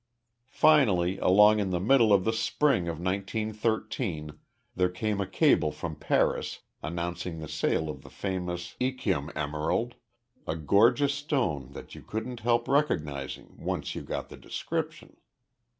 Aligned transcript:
Finally, 0.49 1.19
along 1.19 1.59
in 1.59 1.69
the 1.69 1.79
middle 1.79 2.11
of 2.11 2.23
the 2.23 2.33
spring 2.33 2.87
of 2.87 2.99
nineteen 2.99 3.53
thirteen, 3.53 4.31
there 4.75 4.89
came 4.89 5.21
a 5.21 5.27
cable 5.27 5.71
from 5.71 5.95
Paris 5.95 6.61
announcing 6.81 7.37
the 7.37 7.47
sale 7.47 7.87
of 7.87 8.01
the 8.01 8.09
famous 8.09 8.75
Yquem 8.79 9.29
emerald 9.35 9.93
a 10.47 10.55
gorgeous 10.55 11.13
stone 11.13 11.73
that 11.73 11.93
you 11.93 12.01
couldn't 12.01 12.39
help 12.39 12.67
recognizing 12.67 13.55
once 13.59 13.93
you 13.93 14.01
got 14.01 14.29
the 14.29 14.37
description. 14.37 15.17